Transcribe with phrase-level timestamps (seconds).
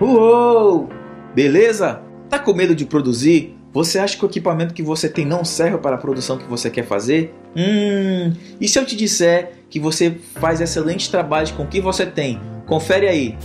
[0.00, 0.88] Uou!
[1.34, 2.00] Beleza?
[2.30, 3.54] Tá com medo de produzir?
[3.70, 6.70] Você acha que o equipamento que você tem não serve para a produção que você
[6.70, 7.34] quer fazer?
[7.54, 12.06] Hum, e se eu te disser que você faz excelentes trabalhos com o que você
[12.06, 12.40] tem?
[12.66, 13.36] Confere aí.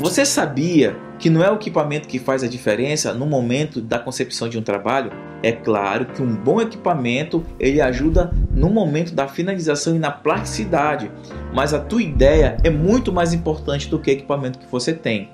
[0.00, 4.48] Você sabia que não é o equipamento que faz a diferença no momento da concepção
[4.48, 5.12] de um trabalho?
[5.42, 11.12] É claro que um bom equipamento ele ajuda no momento da finalização e na plasticidade,
[11.52, 15.28] mas a tua ideia é muito mais importante do que o equipamento que você tem.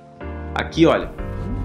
[0.52, 1.12] Aqui, olha,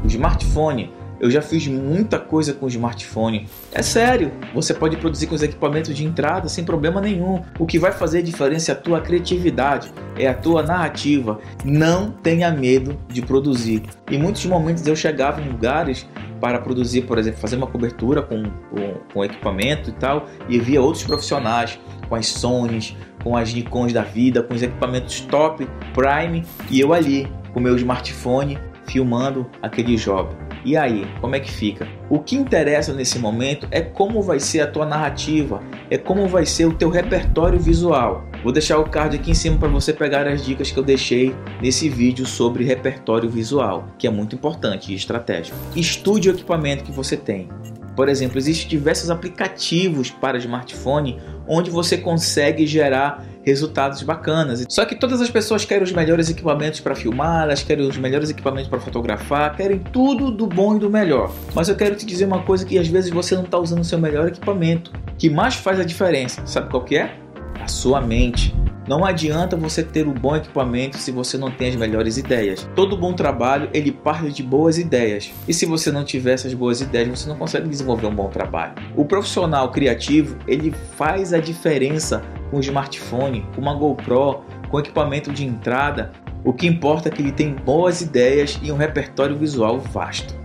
[0.04, 3.48] o smartphone eu já fiz muita coisa com smartphone.
[3.72, 7.44] É sério, você pode produzir com os equipamentos de entrada sem problema nenhum.
[7.60, 11.40] O que vai fazer diferença é a tua criatividade, é a tua narrativa.
[11.64, 13.84] Não tenha medo de produzir.
[14.10, 16.08] Em muitos momentos eu chegava em lugares
[16.40, 18.42] para produzir, por exemplo, fazer uma cobertura com,
[18.72, 23.94] com, com equipamento e tal, e via outros profissionais com as Sonys, com as Nikons
[23.94, 29.96] da vida, com os equipamentos top, Prime, e eu ali com meu smartphone filmando aquele
[29.96, 30.36] job.
[30.64, 31.88] E aí, como é que fica?
[32.10, 36.46] O que interessa nesse momento é como vai ser a tua narrativa, é como vai
[36.46, 38.26] ser o teu repertório visual.
[38.44, 41.36] Vou deixar o card aqui em cima para você pegar as dicas que eu deixei
[41.62, 45.58] nesse vídeo sobre repertório visual, que é muito importante e estratégico.
[45.76, 47.50] Estude o equipamento que você tem.
[47.96, 54.66] Por exemplo, existem diversos aplicativos para smartphone onde você consegue gerar resultados bacanas.
[54.70, 58.30] Só que todas as pessoas querem os melhores equipamentos para filmar, elas querem os melhores
[58.30, 61.32] equipamentos para fotografar, querem tudo do bom e do melhor.
[61.54, 63.86] Mas eu quero te dizer uma coisa que às vezes você não está usando o
[63.86, 66.46] seu melhor equipamento, que mais faz a diferença.
[66.46, 67.16] Sabe qual que é?
[67.60, 68.54] A sua mente.
[68.88, 72.68] Não adianta você ter um bom equipamento se você não tem as melhores ideias.
[72.76, 75.32] Todo bom trabalho ele parte de boas ideias.
[75.48, 78.74] E se você não tiver essas boas ideias, você não consegue desenvolver um bom trabalho.
[78.96, 85.46] O profissional criativo ele faz a diferença com smartphone, com uma GoPro, com equipamento de
[85.46, 86.12] entrada.
[86.44, 90.36] O que importa é que ele tem boas ideias e um repertório visual vasto.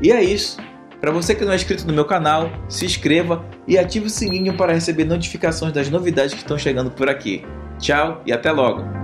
[0.00, 0.56] E é isso.
[1.00, 4.54] Para você que não é inscrito no meu canal, se inscreva e ative o sininho
[4.54, 7.44] para receber notificações das novidades que estão chegando por aqui.
[7.78, 8.97] Tchau e até logo!